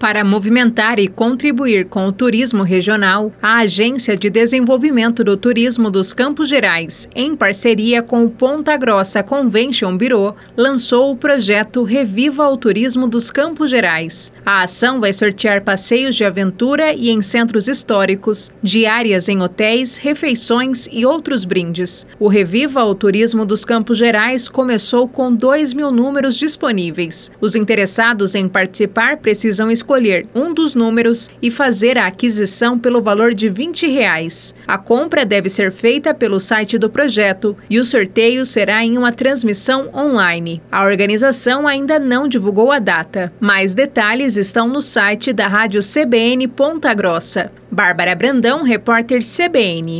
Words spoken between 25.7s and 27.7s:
mil números disponíveis. Os